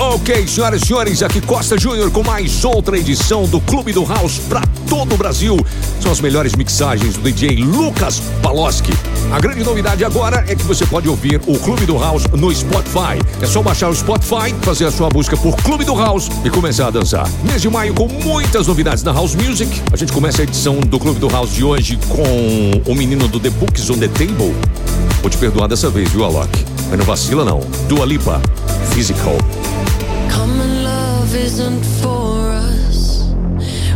Ok, 0.00 0.46
senhoras 0.46 0.82
e 0.82 0.86
senhores, 0.86 1.22
aqui 1.24 1.40
Costa 1.40 1.76
Júnior 1.76 2.08
com 2.12 2.22
mais 2.22 2.64
outra 2.64 2.96
edição 2.96 3.46
do 3.46 3.60
Clube 3.60 3.92
do 3.92 4.04
House 4.04 4.38
para 4.38 4.62
todo 4.88 5.16
o 5.16 5.18
Brasil. 5.18 5.56
São 6.00 6.12
as 6.12 6.20
melhores 6.20 6.54
mixagens 6.54 7.16
do 7.16 7.22
DJ 7.22 7.64
Lucas 7.64 8.22
Paloski. 8.40 8.92
A 9.32 9.40
grande 9.40 9.64
novidade 9.64 10.04
agora 10.04 10.44
é 10.46 10.54
que 10.54 10.62
você 10.62 10.86
pode 10.86 11.08
ouvir 11.08 11.40
o 11.48 11.58
Clube 11.58 11.84
do 11.84 11.98
House 11.98 12.22
no 12.26 12.54
Spotify. 12.54 13.18
É 13.42 13.46
só 13.46 13.60
baixar 13.60 13.88
o 13.88 13.94
Spotify, 13.94 14.54
fazer 14.62 14.84
a 14.84 14.92
sua 14.92 15.08
busca 15.08 15.36
por 15.36 15.56
Clube 15.56 15.84
do 15.84 15.96
House 15.96 16.28
e 16.44 16.48
começar 16.48 16.86
a 16.86 16.90
dançar. 16.90 17.28
Mês 17.42 17.60
de 17.60 17.68
maio 17.68 17.92
com 17.92 18.06
muitas 18.06 18.68
novidades 18.68 19.02
na 19.02 19.12
House 19.12 19.34
Music. 19.34 19.82
A 19.92 19.96
gente 19.96 20.12
começa 20.12 20.42
a 20.42 20.44
edição 20.44 20.78
do 20.78 21.00
Clube 21.00 21.18
do 21.18 21.28
House 21.28 21.50
de 21.50 21.64
hoje 21.64 21.98
com 22.08 22.92
o 22.92 22.94
menino 22.94 23.26
do 23.26 23.40
The 23.40 23.50
Books 23.50 23.90
on 23.90 23.98
the 23.98 24.06
Table. 24.06 24.54
Vou 25.20 25.28
te 25.28 25.36
perdoar 25.36 25.66
dessa 25.66 25.90
vez, 25.90 26.08
viu, 26.08 26.24
Alok? 26.24 26.64
Mas 26.88 26.98
não 26.98 27.04
vacila 27.04 27.44
não. 27.44 27.60
Dua 27.88 28.06
Lipa, 28.06 28.40
Physical. 28.94 29.36
Isn't 31.38 31.84
for 32.02 32.50
us. 32.50 33.32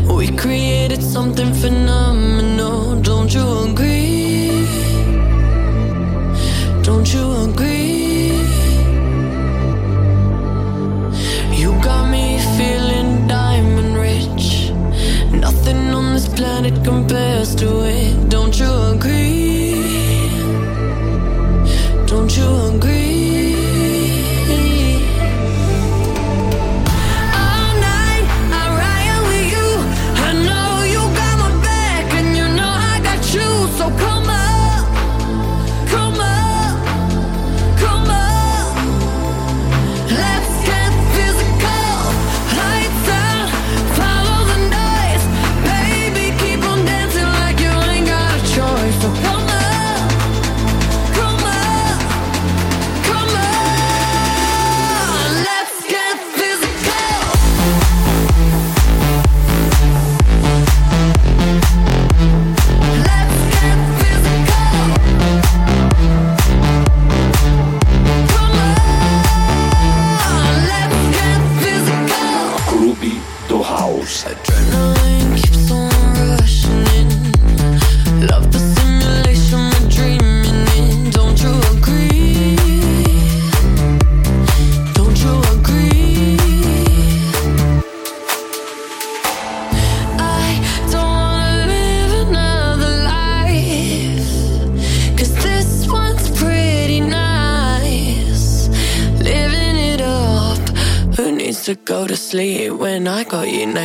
We 0.09 0.28
created 0.37 1.02
something 1.02 1.52
phenomenal. 1.52 3.00
Don't 3.00 3.34
you 3.34 3.46
agree? 3.69 4.66
Don't 6.83 7.12
you 7.12 7.24
agree? 7.48 8.30
You 11.60 11.73
got 11.83 12.09
me 12.10 12.38
feeling 12.56 13.27
diamond 13.27 13.97
rich. 13.97 14.70
Nothing 15.33 15.92
on 15.98 16.14
this 16.14 16.28
planet 16.28 16.84
compares 16.84 17.56
to 17.56 17.69
it. 17.84 18.28
Don't 18.28 18.56
you 18.59 18.72
agree? 18.95 19.83
Don't 22.06 22.36
you 22.36 22.48
agree? 22.77 23.11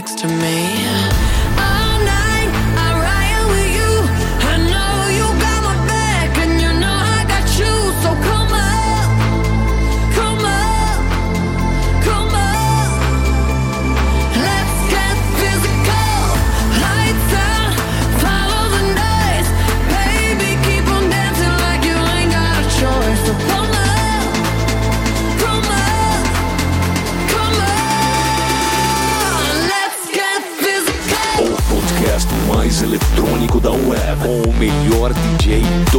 Next 0.07 0.19
to 0.22 0.28
me? 0.28 0.56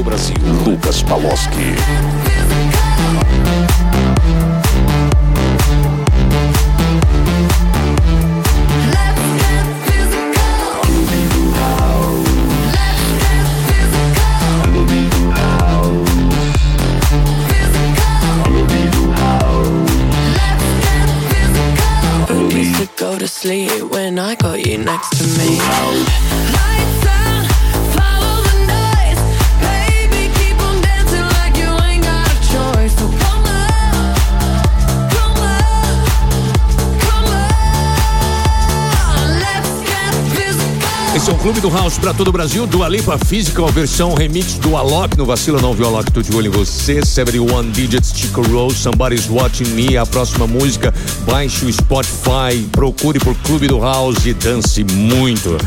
Brasil, 0.09 0.39
Lucas 0.65 1.03
Paloski. 1.03 1.77
Go 22.97 23.19
to 23.19 23.29
sleep 23.29 23.71
when 23.93 24.19
I 24.19 24.35
got 24.35 24.67
you 24.67 24.79
next 24.79 25.11
to 25.19 25.25
me? 25.39 25.59
Lights 26.53 27.18
physical. 41.29 41.35
Esse 41.35 41.35
é 41.35 41.39
o 41.39 41.43
Clube 41.43 41.61
do 41.61 41.69
House 41.69 41.99
para 41.99 42.15
todo 42.15 42.29
o 42.29 42.33
Brasil. 42.33 42.67
Dua 42.67 42.89
Lipa 42.89 43.19
Physical, 43.19 43.69
versão 43.69 44.15
remix 44.15 44.55
do 44.55 44.77
Alok. 44.77 45.17
No 45.19 45.27
vacila 45.27 45.61
não, 45.61 45.75
viu, 45.75 45.87
Alok? 45.87 46.11
Tô 46.11 46.23
de 46.23 46.35
olho 46.35 46.47
em 46.47 46.51
você. 46.51 47.05
71 47.05 47.71
Digits, 47.71 48.13
Chico 48.17 48.41
Rose, 48.43 48.77
Somebody's 48.77 49.29
Watching 49.29 49.69
Me. 49.75 49.97
A 49.97 50.07
próxima 50.07 50.47
música, 50.47 50.93
baixe 51.27 51.67
o 51.67 51.73
Spotify, 51.73 52.67
procure 52.73 53.19
por 53.19 53.35
Clube 53.43 53.67
do 53.67 53.79
House 53.79 54.25
e 54.25 54.33
dance 54.33 54.83
muito. 54.85 55.59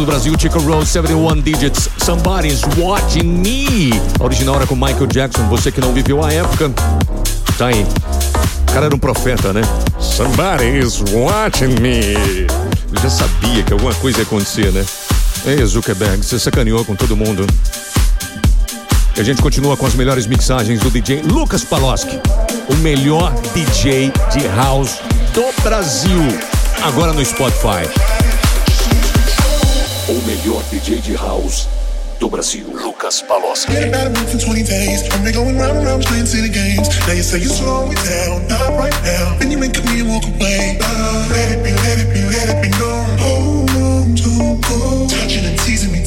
do 0.00 0.06
Brasil, 0.06 0.34
Chico 0.38 0.58
Rose, 0.60 0.86
71 0.86 1.42
Digits, 1.42 1.90
Somebody's 1.98 2.62
Watching 2.78 3.22
Me. 3.22 3.90
A 4.18 4.24
original 4.24 4.56
era 4.56 4.66
com 4.66 4.74
Michael 4.74 5.06
Jackson, 5.06 5.46
você 5.48 5.70
que 5.70 5.80
não 5.80 5.92
viveu 5.92 6.24
a 6.24 6.32
época, 6.32 6.70
tá 7.58 7.66
aí. 7.66 7.86
O 8.62 8.72
cara 8.72 8.86
era 8.86 8.94
um 8.94 8.98
profeta, 8.98 9.52
né? 9.52 9.60
Somebody's 9.98 11.02
watching 11.12 11.78
me. 11.80 12.46
Eu 12.92 13.02
já 13.02 13.10
sabia 13.10 13.62
que 13.62 13.72
alguma 13.74 13.94
coisa 13.96 14.18
ia 14.18 14.24
acontecer, 14.24 14.72
né? 14.72 14.84
Ei, 15.44 15.64
Zuckerberg, 15.66 16.24
você 16.24 16.38
sacaneou 16.38 16.82
com 16.84 16.96
todo 16.96 17.14
mundo. 17.14 17.46
E 19.16 19.20
a 19.20 19.24
gente 19.24 19.42
continua 19.42 19.76
com 19.76 19.84
as 19.84 19.94
melhores 19.94 20.26
mixagens 20.26 20.80
do 20.80 20.90
DJ 20.90 21.20
Lucas 21.22 21.62
Paloski, 21.62 22.18
o 22.70 22.76
melhor 22.76 23.34
DJ 23.54 24.10
de 24.32 24.48
house 24.56 24.98
do 25.34 25.62
Brasil, 25.62 26.22
agora 26.82 27.12
no 27.12 27.22
Spotify 27.22 28.19
melhor 30.40 30.62
DJ 30.70 31.00
de 31.02 31.16
house 31.16 31.68
do 32.18 32.28
Brasil, 32.28 32.66
Lucas 32.72 33.22
Palos. 33.22 33.66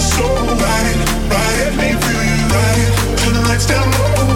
me 1.76 1.88
feel 1.98 2.22
you. 2.30 2.46
Right. 2.54 3.18
Turn 3.18 3.32
the 3.34 3.40
lights 3.48 3.66
down 3.66 3.90
low. 3.90 4.35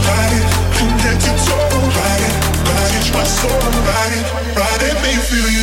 riding, 3.48 4.24
riding 4.54 4.96
you 5.14 5.20
feel 5.20 5.50
you. 5.50 5.59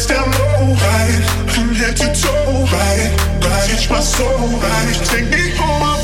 nights 0.00 0.06
down 0.06 0.30
low, 0.30 0.74
right? 0.74 1.50
From 1.50 1.74
head 1.74 1.96
to 1.96 2.06
toe, 2.14 2.64
right? 2.72 3.10
Right, 3.42 3.70
it's 3.72 3.90
my 3.90 4.00
soul, 4.00 4.48
right? 4.58 4.94
Take 5.04 5.30
me 5.30 5.50
home. 5.56 5.99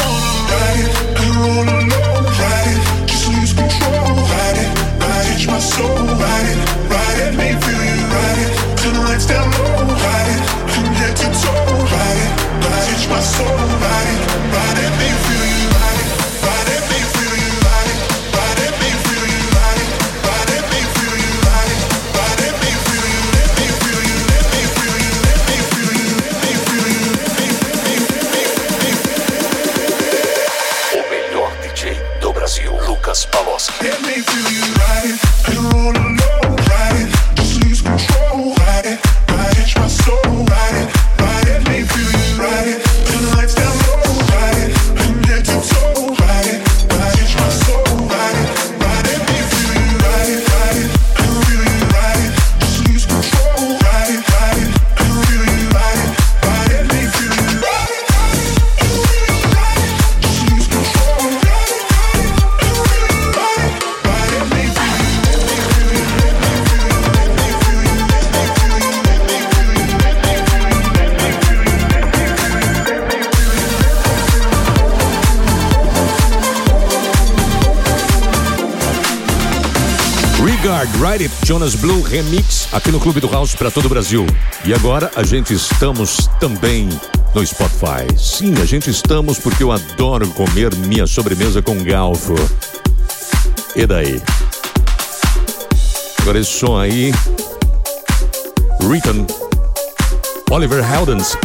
Vanguard, 80.39 80.89
Ride 81.01 81.25
It, 81.25 81.35
Jonas 81.47 81.75
Blue 81.75 82.03
Remix, 82.03 82.69
aqui 82.73 82.91
no 82.91 83.01
Clube 83.01 83.21
do 83.21 83.29
House 83.29 83.55
para 83.55 83.71
todo 83.71 83.87
o 83.87 83.89
Brasil. 83.89 84.27
E 84.65 84.75
agora 84.75 85.11
a 85.17 85.23
gente 85.23 85.55
estamos 85.55 86.29
também 86.39 86.89
no 87.35 87.47
Spotify. 87.47 88.07
Sim, 88.19 88.55
a 88.61 88.65
gente 88.65 88.91
estamos 88.91 89.39
porque 89.39 89.63
eu 89.63 89.73
adoro 89.73 90.29
comer 90.29 90.75
minha 90.77 91.07
sobremesa 91.07 91.63
com 91.63 91.83
galfo. 91.83 92.35
E 93.75 93.87
daí? 93.87 94.21
Agora 96.21 96.39
esse 96.39 96.53
som 96.53 96.79
aí. 96.79 97.13
Written. 98.83 99.27
Oliver 100.51 100.85
Heldens. 100.85 101.37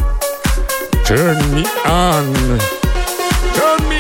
Turn 1.06 1.38
me 1.54 1.64
on. 1.86 2.34
Turn 3.54 3.91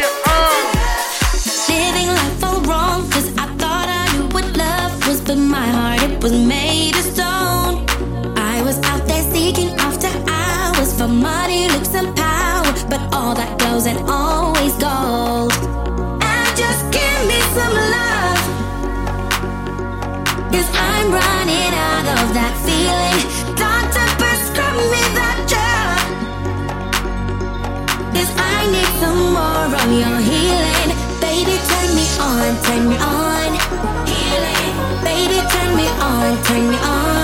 all 13.81 13.88
and 13.88 14.09
always 14.09 14.73
gold. 14.75 15.53
And 16.21 16.57
just 16.57 16.81
give 16.91 17.21
me 17.27 17.39
some 17.55 17.73
love, 17.73 18.41
cause 20.51 20.69
I'm 20.73 21.11
running 21.11 21.73
out 21.73 22.05
of 22.19 22.33
that 22.38 22.53
feeling. 22.65 23.19
Doctor, 23.55 24.05
prescribe 24.21 24.77
me 24.93 25.01
that 25.17 25.38
drug. 25.51 26.01
Cause 28.13 28.31
I 28.38 28.69
need 28.71 28.91
some 29.01 29.33
more 29.33 29.65
of 29.65 29.89
your 29.89 30.19
healing. 30.29 30.89
Baby, 31.19 31.57
turn 31.69 31.89
me 31.95 32.05
on, 32.19 32.51
turn 32.65 32.83
me 32.89 32.97
on. 32.97 33.51
Healing. 34.05 34.69
Baby, 35.03 35.39
turn 35.50 35.75
me 35.75 35.88
on, 35.88 36.43
turn 36.43 36.69
me 36.69 36.77
on. 36.77 37.20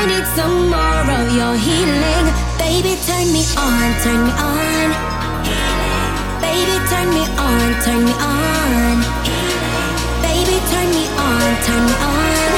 I 0.00 0.06
need 0.06 0.26
some 0.38 0.70
more 0.70 1.06
of 1.18 1.26
your 1.34 1.56
healing. 1.56 2.26
Baby, 2.56 2.94
turn 3.02 3.26
me 3.34 3.42
on, 3.58 3.88
turn 4.04 4.20
me 4.26 4.32
on. 4.38 4.88
Baby, 6.38 6.76
turn 6.86 7.08
me 7.10 7.24
on, 7.34 7.68
turn 7.82 8.04
me 8.06 8.14
on. 8.14 8.96
Baby, 10.22 10.56
turn 10.70 10.88
me 10.94 11.04
on, 11.26 11.50
turn 11.66 11.82
me 11.82 11.94
on. 12.14 12.50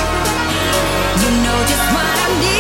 You 1.23 1.31
know 1.45 1.59
just 1.65 1.87
what 1.95 2.05
I'm 2.05 2.41
needing. 2.41 2.60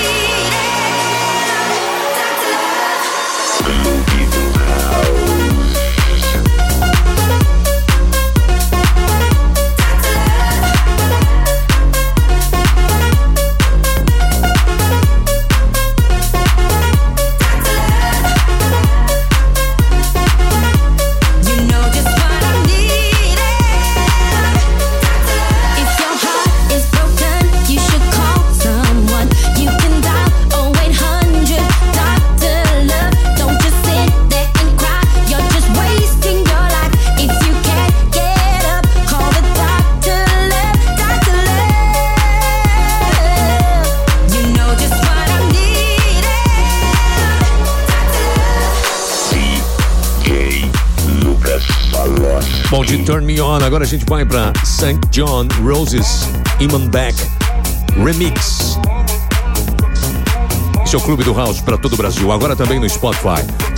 Turn 53.04 53.24
Me 53.24 53.40
On, 53.40 53.62
agora 53.64 53.84
a 53.84 53.86
gente 53.86 54.04
vai 54.06 54.24
pra 54.24 54.52
St. 54.64 54.98
John 55.10 55.46
Roses 55.62 56.28
Imanbek 56.58 57.16
Remix. 58.04 58.78
Esse 60.84 60.96
é 60.96 60.98
Clube 61.00 61.22
do 61.24 61.32
House 61.32 61.60
para 61.60 61.78
todo 61.78 61.94
o 61.94 61.96
Brasil, 61.96 62.30
agora 62.32 62.56
também 62.56 62.78
no 62.78 62.88
Spotify. 62.88 63.69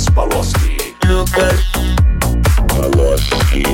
Lucas 0.00 0.08
Paloski. 0.14 0.96
Lucas 1.06 1.60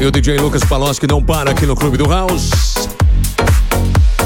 E 0.01 0.05
o 0.05 0.11
DJ 0.11 0.39
Lucas 0.39 0.65
Paloski 0.65 1.07
não 1.07 1.23
para 1.23 1.53
aqui 1.53 1.67
no 1.67 1.77
Clube 1.77 1.97
do 1.97 2.09
House. 2.09 2.89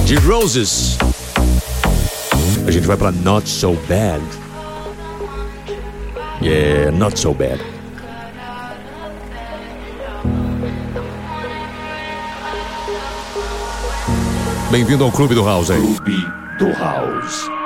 De 0.06 0.14
Roses. 0.16 0.96
A 2.66 2.70
gente 2.70 2.86
vai 2.86 2.96
para 2.96 3.12
Not 3.12 3.46
So 3.46 3.76
Bad. 3.86 4.22
Yeah, 6.40 6.90
Not 6.96 7.20
So 7.20 7.34
Bad. 7.34 7.60
Bem-vindo 14.70 15.04
ao 15.04 15.12
Clube 15.12 15.34
do 15.34 15.44
House 15.44 15.70
aí. 15.70 15.80
Clube 15.80 16.16
do 16.58 16.72
House. 16.78 17.59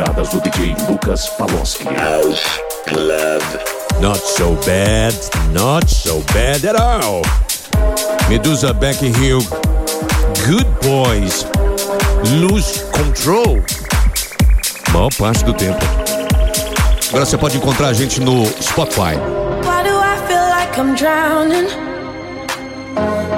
convidadas 0.00 0.28
do 0.30 0.40
DJ 0.40 0.74
Lucas 0.88 1.28
Paloski. 1.30 1.84
Club. 2.86 3.42
Not 4.00 4.18
so 4.18 4.54
bad, 4.64 5.14
not 5.52 5.88
so 5.88 6.22
bad 6.32 6.64
at 6.64 6.76
all. 6.76 7.22
Medusa 8.28 8.72
Becky 8.72 9.08
Hill, 9.08 9.40
Good 10.46 10.66
Boys, 10.82 11.44
Lose 12.32 12.84
Control. 12.92 13.62
Maior 14.92 15.10
parte 15.18 15.44
do 15.44 15.52
tempo. 15.52 15.84
Agora 17.08 17.26
você 17.26 17.36
pode 17.36 17.58
encontrar 17.58 17.88
a 17.88 17.92
gente 17.92 18.20
no 18.20 18.44
Spotify. 18.44 19.16
Why 19.64 19.82
do 19.82 19.98
I 19.98 20.16
feel 20.26 20.48
like 20.48 20.78
I'm 20.78 20.94
drowning? 20.94 21.68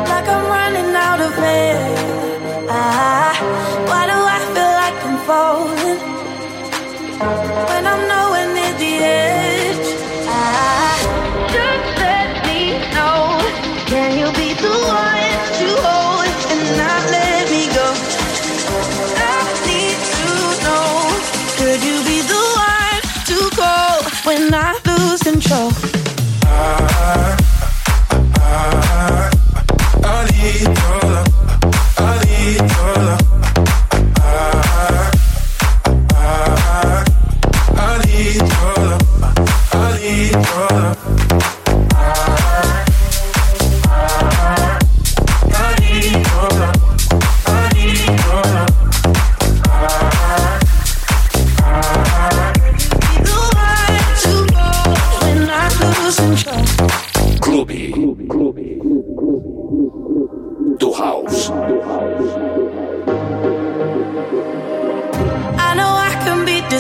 Like 0.08 0.28
I'm 0.28 0.46
running 0.46 0.94
out 0.94 1.20
of 1.20 1.36
air. 1.38 1.78
Ah. 2.70 3.71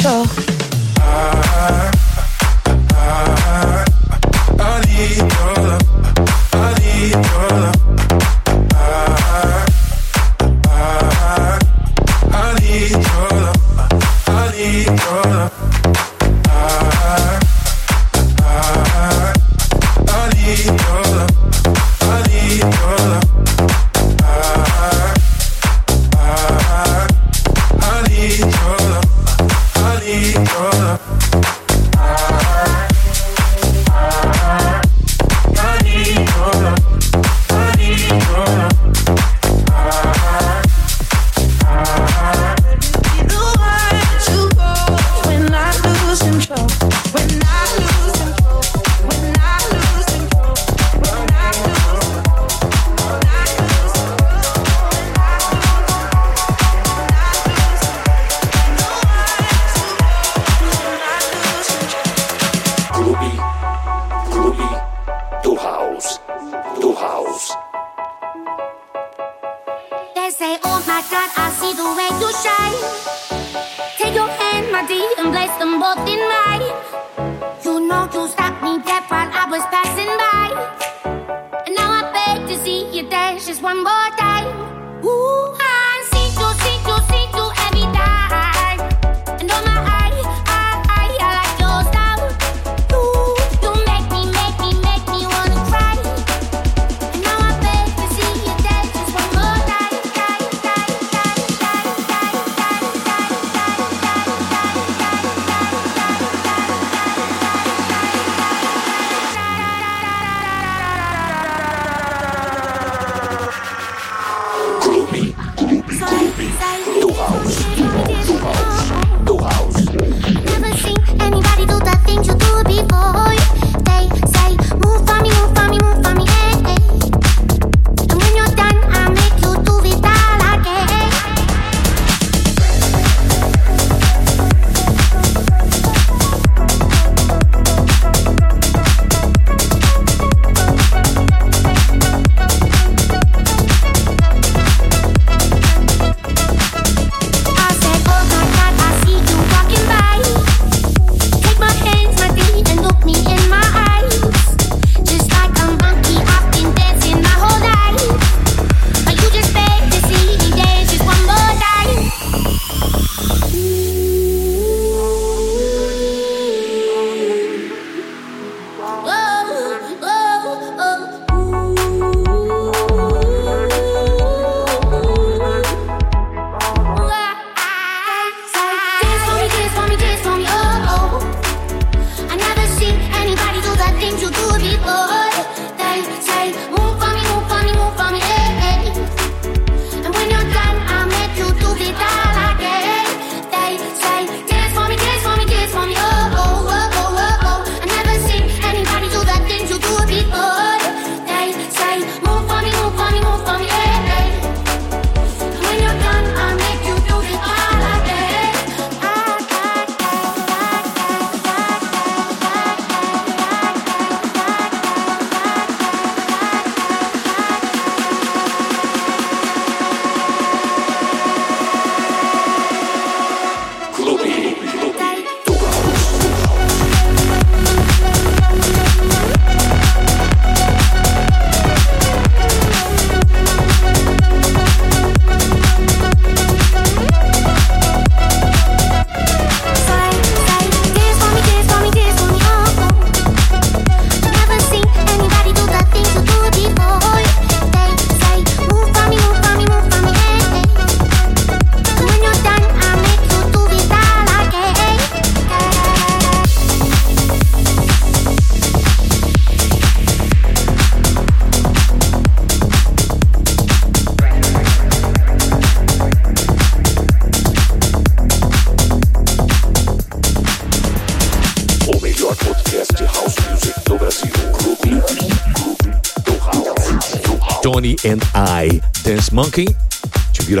control. 0.00 0.24
Uh, 1.00 1.42
uh, 1.52 2.94
uh, 2.94 3.79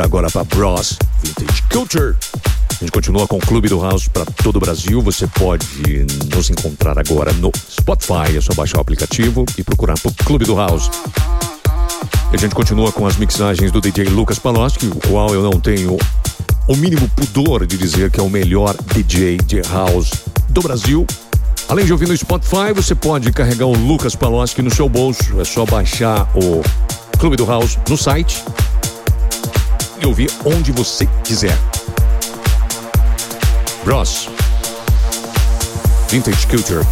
agora 0.02 0.30
para 0.30 0.44
Bros 0.44 0.98
Vintage 1.22 1.62
Culture. 1.70 2.16
A 2.70 2.84
gente 2.84 2.92
continua 2.92 3.26
com 3.26 3.36
o 3.36 3.40
Clube 3.40 3.68
do 3.68 3.80
House 3.80 4.08
para 4.08 4.24
todo 4.24 4.56
o 4.56 4.60
Brasil. 4.60 5.02
Você 5.02 5.26
pode 5.26 5.66
nos 6.34 6.48
encontrar 6.48 6.98
agora 6.98 7.32
no 7.34 7.52
Spotify. 7.70 8.36
É 8.36 8.40
só 8.40 8.54
baixar 8.54 8.78
o 8.78 8.80
aplicativo 8.80 9.44
e 9.58 9.62
procurar 9.62 9.98
por 9.98 10.12
Clube 10.14 10.44
do 10.44 10.56
House. 10.56 10.90
E 12.32 12.36
a 12.36 12.38
gente 12.38 12.54
continua 12.54 12.90
com 12.92 13.06
as 13.06 13.16
mixagens 13.16 13.70
do 13.70 13.80
DJ 13.80 14.04
Lucas 14.06 14.38
Paloski, 14.38 14.86
o 14.86 14.96
qual 15.08 15.34
eu 15.34 15.42
não 15.42 15.60
tenho 15.60 15.98
o 16.66 16.76
mínimo 16.76 17.08
pudor 17.10 17.66
de 17.66 17.76
dizer 17.76 18.10
que 18.10 18.20
é 18.20 18.22
o 18.22 18.30
melhor 18.30 18.74
DJ 18.94 19.36
de 19.38 19.60
house 19.62 20.10
do 20.48 20.62
Brasil. 20.62 21.06
Além 21.68 21.84
de 21.84 21.92
ouvir 21.92 22.08
no 22.08 22.16
Spotify, 22.16 22.72
você 22.74 22.94
pode 22.94 23.30
carregar 23.32 23.66
o 23.66 23.76
Lucas 23.76 24.14
Paloski 24.14 24.62
no 24.62 24.70
seu 24.70 24.88
bolso. 24.88 25.40
É 25.40 25.44
só 25.44 25.66
baixar 25.66 26.30
o 26.34 26.62
Clube 27.18 27.36
do 27.36 27.44
House 27.44 27.78
no 27.88 27.96
site 27.96 28.42
e 30.00 30.06
ouvir 30.06 30.30
onde 30.44 30.72
você 30.72 31.06
quiser. 31.24 31.56
Bros. 33.84 34.28
Vintage 36.08 36.46
Culture. 36.46 36.84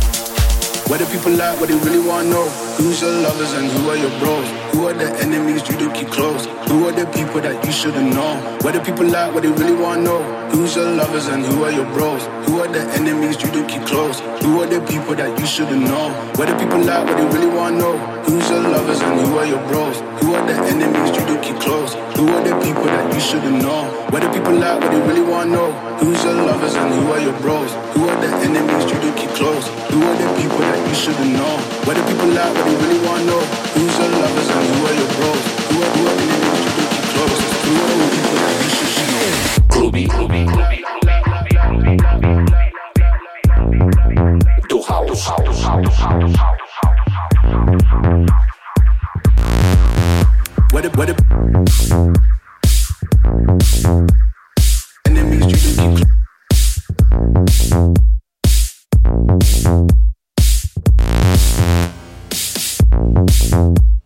Whether 0.88 1.06
people 1.06 1.32
like 1.32 1.58
what 1.60 1.68
they 1.68 1.76
really 1.76 2.06
want 2.06 2.28
know, 2.28 2.48
who's 2.78 3.00
your 3.00 3.10
lovers 3.10 3.52
and 3.52 3.70
who 3.70 3.90
are 3.90 3.96
your 3.96 4.10
bros? 4.20 4.67
Who 4.78 4.86
are 4.86 4.94
the 4.94 5.10
enemies 5.18 5.68
you 5.68 5.76
do 5.76 5.90
keep 5.90 6.06
close? 6.06 6.46
Who 6.70 6.86
are 6.86 6.92
the 6.92 7.04
people 7.10 7.40
that 7.40 7.66
you 7.66 7.72
shouldn't 7.72 8.14
know? 8.14 8.38
What 8.62 8.74
do 8.74 8.80
people 8.80 9.10
like? 9.10 9.34
What 9.34 9.42
they 9.42 9.50
really 9.50 9.74
want 9.74 10.06
to 10.06 10.22
know? 10.22 10.22
Who's 10.54 10.76
your 10.76 10.86
lovers 10.94 11.26
and 11.26 11.44
who 11.44 11.64
are 11.64 11.72
your 11.72 11.84
bros? 11.86 12.22
Who 12.46 12.60
are 12.60 12.68
the 12.70 12.86
enemies 12.94 13.42
you 13.42 13.50
do 13.50 13.66
keep 13.66 13.82
close? 13.82 14.20
Who 14.38 14.62
are 14.62 14.70
the 14.70 14.78
people 14.86 15.16
that 15.16 15.34
you 15.34 15.46
shouldn't 15.46 15.82
know? 15.82 16.14
What 16.38 16.46
do 16.46 16.54
people 16.62 16.78
like? 16.78 17.04
What 17.10 17.16
they 17.18 17.26
really 17.26 17.50
want 17.50 17.74
to 17.74 17.90
know? 17.90 17.98
Who's 18.22 18.48
your 18.50 18.62
lovers 18.70 19.00
and 19.02 19.18
who 19.18 19.38
are 19.38 19.46
your 19.50 19.66
bros? 19.66 19.98
Who 20.22 20.34
are 20.38 20.46
the 20.46 20.54
enemies 20.54 21.10
you 21.10 21.26
do 21.26 21.34
keep 21.42 21.58
close? 21.58 21.94
Who 22.14 22.30
are 22.30 22.44
the 22.46 22.54
people 22.62 22.86
that 22.86 23.12
you 23.12 23.18
shouldn't 23.18 23.58
know? 23.58 23.82
What 24.14 24.22
do 24.22 24.30
people 24.30 24.54
like? 24.62 24.78
What 24.78 24.92
they 24.94 25.02
really 25.10 25.26
want 25.26 25.50
to 25.50 25.56
know? 25.58 25.72
Who's 25.98 26.22
your 26.22 26.38
lovers 26.38 26.78
and 26.78 26.94
who 26.94 27.10
are 27.10 27.20
your 27.20 27.34
bros? 27.42 27.74
Who 27.98 28.06
are 28.06 28.20
the 28.22 28.30
enemies 28.46 28.86
you 28.86 28.98
do 29.02 29.10
keep 29.18 29.30
close? 29.34 29.66
Who 29.90 29.98
are 30.06 30.16
the 30.22 30.28
people 30.38 30.62
that 30.62 30.78
you 30.86 30.94
shouldn't 30.94 31.34
know? 31.34 31.58
People? 31.82 32.28
What 32.28 32.54
they 32.66 32.76
really 32.76 33.06
want 33.06 33.20
to 33.20 33.26
know? 33.26 33.40
Who's 33.74 33.98
your 33.98 34.08
lovers 34.08 34.48
and 34.50 34.67
Thank 63.50 63.97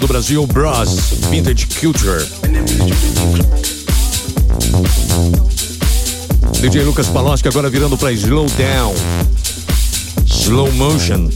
do 0.00 0.06
Brasil, 0.06 0.46
Bros, 0.46 0.90
Vintage 1.30 1.66
Culture. 1.80 2.24
DJ 6.60 6.84
Lucas 6.84 7.08
Palosca 7.08 7.48
agora 7.48 7.68
virando 7.68 7.96
para 7.96 8.12
Slow 8.12 8.46
Down. 8.50 8.94
Slow 10.26 10.70
Motion. 10.72 11.30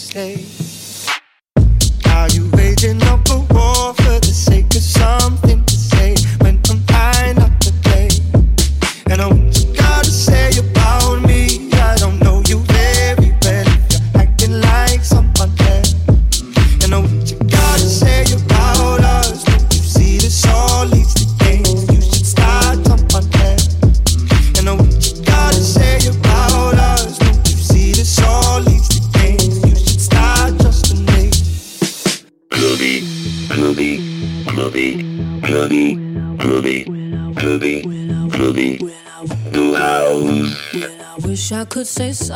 stay. 0.00 0.59
could 41.70 41.86
say 41.86 42.12
so. 42.12 42.34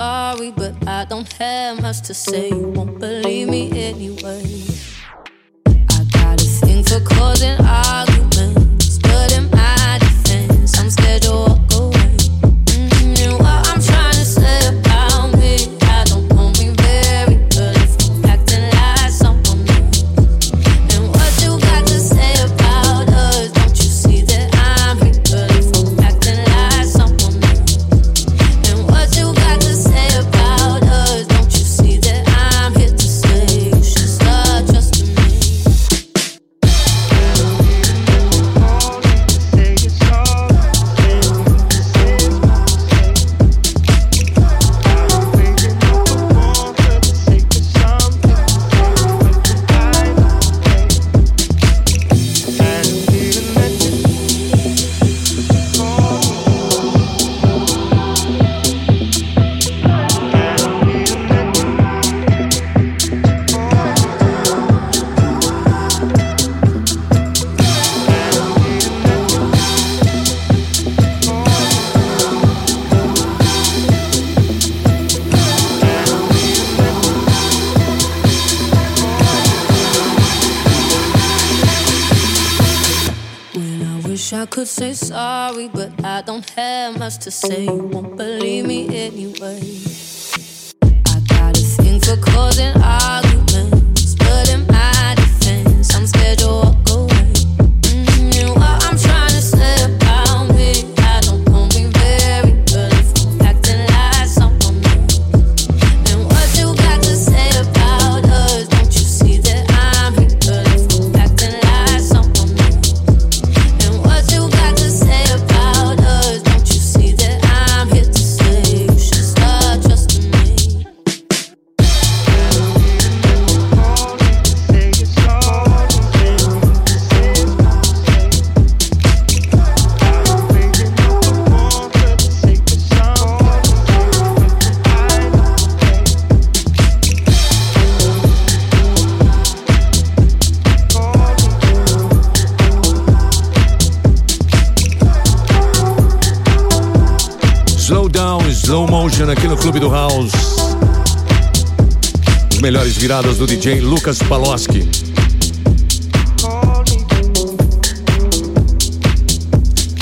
viradas 153.04 153.36
do 153.36 153.46
DJ 153.46 153.80
Lucas 153.80 154.18
Paloski. 154.20 154.88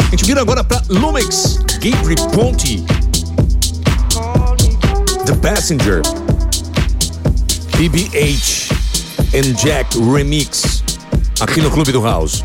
A 0.06 0.10
gente 0.12 0.24
vira 0.24 0.40
agora 0.40 0.62
para 0.62 0.84
Lumix, 0.88 1.58
Gabriel 1.80 2.28
Ponte, 2.28 2.80
The 5.26 5.34
Passenger, 5.42 6.00
BBH 7.76 8.70
and 9.34 9.52
Jack 9.60 9.98
Remix, 9.98 10.84
aqui 11.40 11.60
no 11.60 11.72
Clube 11.72 11.90
do 11.90 12.00
House. 12.00 12.44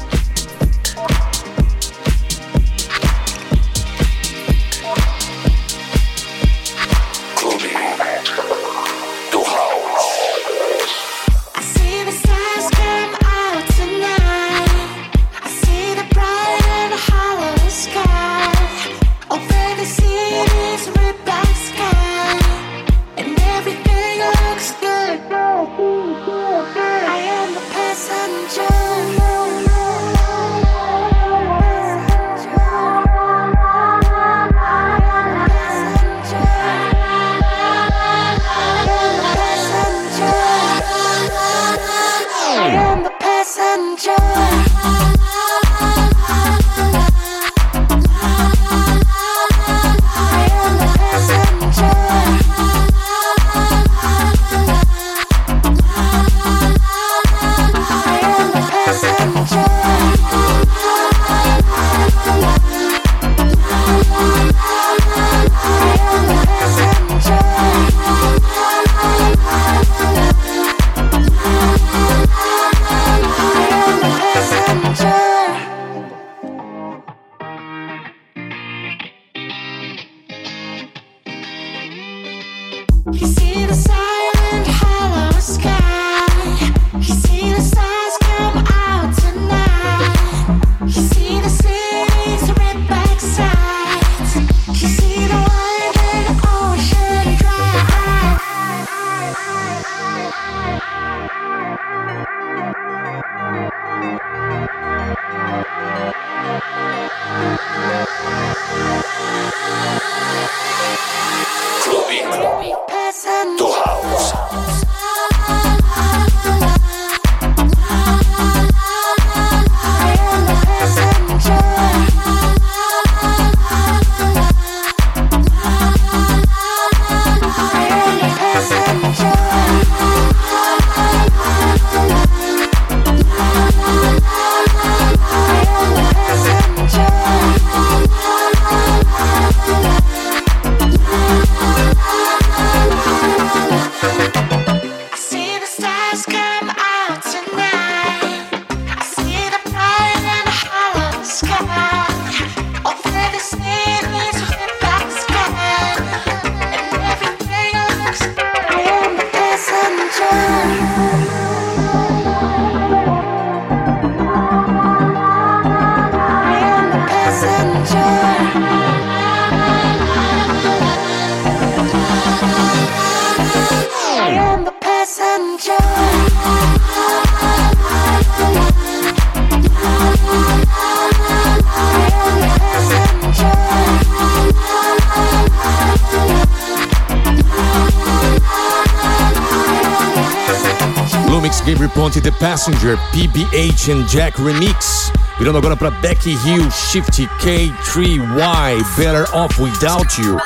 Passenger, 192.67 192.97
PBH 193.13 193.93
and 193.93 194.05
Jack 194.09 194.41
Remix. 194.41 195.09
Virando 195.39 195.57
agora 195.57 195.77
para 195.77 195.89
Becky 195.89 196.31
Hill, 196.31 196.69
Shift 196.69 197.25
K3Y, 197.39 198.83
Better 198.97 199.25
Off 199.33 199.61
Without 199.61 200.21
You. 200.21 200.37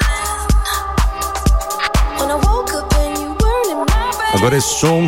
Agora 4.36 4.56
esse 4.56 4.80
som 4.80 5.08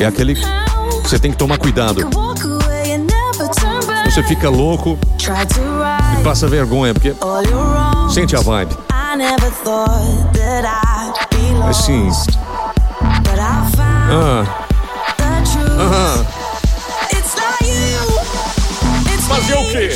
é 0.00 0.06
aquele 0.06 0.34
que 0.34 0.42
você 1.02 1.18
tem 1.18 1.30
que 1.30 1.36
tomar 1.36 1.58
cuidado. 1.58 2.00
Você 4.06 4.22
fica 4.22 4.48
louco 4.48 4.98
e 6.18 6.22
passa 6.24 6.48
vergonha, 6.48 6.94
porque 6.94 7.14
sente 8.14 8.34
a 8.34 8.40
vibe. 8.40 8.74
Assim, 11.68 12.10
ah. 14.08 14.44
Aham. 15.78 16.26
Fazer 19.28 19.54
o 19.54 19.68
quê? 19.70 19.90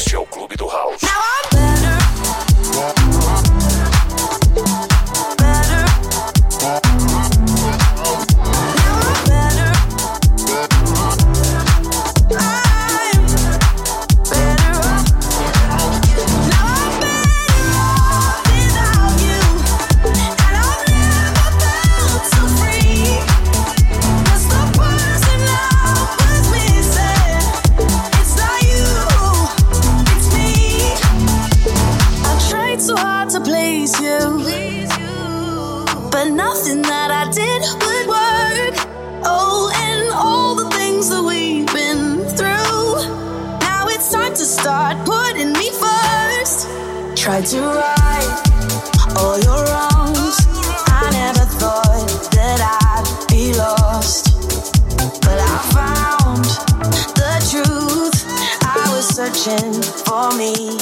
me. 60.40 60.79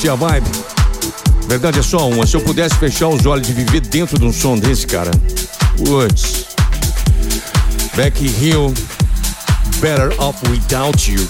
sentir 0.00 0.08
a 0.08 0.14
vibe. 0.14 0.46
Verdade 1.46 1.78
é 1.78 1.82
só 1.82 2.08
uma. 2.08 2.26
Se 2.26 2.34
eu 2.34 2.40
pudesse 2.40 2.74
fechar 2.76 3.08
os 3.08 3.26
olhos 3.26 3.48
e 3.50 3.52
viver 3.52 3.80
dentro 3.80 4.18
de 4.18 4.24
um 4.24 4.32
som 4.32 4.56
desse, 4.58 4.86
cara. 4.86 5.10
Woods. 5.86 6.46
Becky 7.94 8.26
Hill. 8.40 8.72
Better 9.78 10.10
Off 10.18 10.38
Without 10.48 11.12
You. 11.12 11.28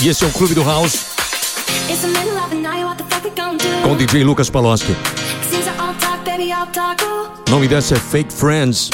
E 0.00 0.08
esse 0.08 0.22
é 0.22 0.26
o 0.28 0.30
Clube 0.30 0.54
do 0.54 0.62
House. 0.62 1.06
Com 3.82 3.96
DJ 3.96 4.22
Lucas 4.22 4.48
Paloski. 4.48 4.94
Nome 7.50 7.66
dessa 7.66 7.94
é 7.94 7.98
Fake 7.98 8.32
Friends. 8.32 8.90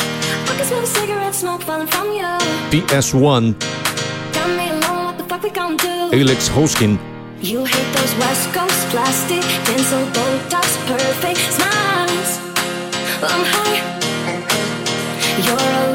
PS1. 2.70 3.55
Alex 6.12 6.51
Hoskin. 6.57 7.12
You 7.43 7.64
hate 7.64 7.93
those 7.97 8.14
West 8.20 8.55
Coast 8.55 8.88
plastic, 8.90 9.43
pencil 9.66 9.99
Botox, 10.14 10.78
perfect 10.86 11.40
smiles. 11.51 12.38
I'm 13.20 13.45
high. 13.45 13.82
You're 15.45 15.59
a 15.59 15.91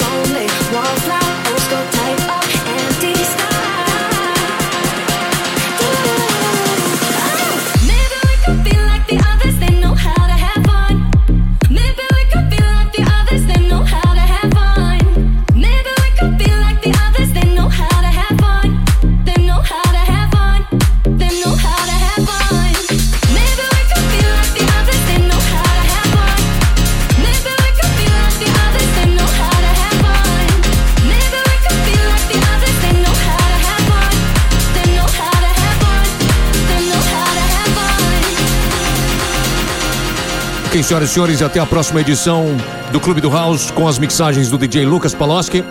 senhoras 40.88 41.10
e 41.10 41.14
senhores, 41.14 41.42
e 41.42 41.44
até 41.44 41.60
a 41.60 41.66
próxima 41.66 42.00
edição 42.00 42.46
do 42.94 43.00
Clube 43.00 43.20
do 43.20 43.30
House 43.30 43.72
com 43.72 43.88
as 43.88 44.00
mixagens 44.00 44.50
do 44.50 44.58
DJ 44.58 44.86
Lucas 44.86 45.14
Paloski. 45.14 45.62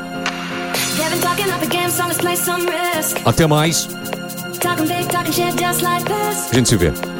Até 3.25 3.47
mais. 3.47 3.89
A 6.51 6.55
gente 6.55 6.69
se 6.69 6.77
vê. 6.77 7.16